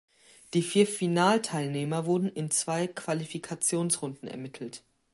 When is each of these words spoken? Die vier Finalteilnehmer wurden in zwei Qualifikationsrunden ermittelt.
Die 0.55 0.63
vier 0.63 0.87
Finalteilnehmer 0.87 2.07
wurden 2.07 2.29
in 2.29 2.49
zwei 2.49 2.87
Qualifikationsrunden 2.87 4.27
ermittelt. 4.27 4.83